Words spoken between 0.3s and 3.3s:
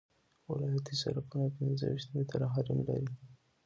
ولایتي سرکونه پنځه ویشت متره حریم لري